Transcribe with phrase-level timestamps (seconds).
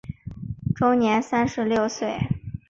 [0.75, 2.17] 终年三十六岁。